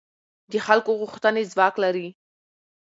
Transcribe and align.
د 0.51 0.53
خلکو 0.65 0.91
غوښتنې 0.99 1.43
ځواک 1.51 1.75
لري 1.83 2.07